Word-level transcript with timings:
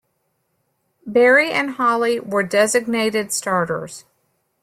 Berry 1.05 1.51
and 1.51 1.75
Hali 1.75 2.19
were 2.19 2.41
designated 2.41 3.31
starters. 3.31 4.03